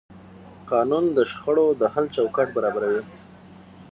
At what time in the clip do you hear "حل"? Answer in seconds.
1.93-2.05